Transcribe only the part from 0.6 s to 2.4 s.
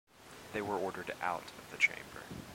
were ordered out of the chamber.